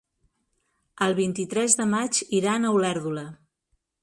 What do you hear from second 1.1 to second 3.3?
vint-i-tres de maig iran a Olèrdola.